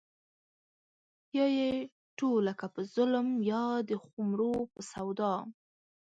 [1.37, 1.69] يا يې
[2.17, 5.33] ټوله کا په ظلم يا د خُمرو په سودا